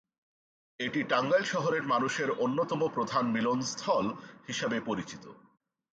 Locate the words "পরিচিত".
4.79-5.23